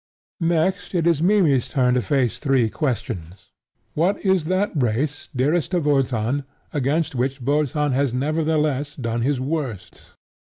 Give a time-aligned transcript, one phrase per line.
[0.39, 3.51] Next, it is Mimmy's turn to face three questions.
[3.93, 6.43] What is that race, dearest to Wotan,
[6.73, 10.13] against which Wotan has nevertheless done his worst?